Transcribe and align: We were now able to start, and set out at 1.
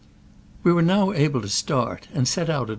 We 0.63 0.73
were 0.73 0.81
now 0.81 1.13
able 1.13 1.43
to 1.43 1.47
start, 1.47 2.07
and 2.11 2.27
set 2.27 2.49
out 2.49 2.61
at 2.63 2.67
1. 2.69 2.69